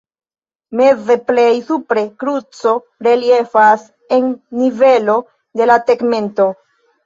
[0.79, 2.73] Meze plej supre kruco
[3.09, 3.87] reliefas
[4.19, 4.29] en
[4.65, 5.21] nivelo
[5.63, 6.53] de la tegmento.